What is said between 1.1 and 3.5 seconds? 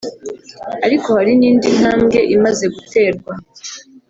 hari n’indi ntambwe imaze guterwa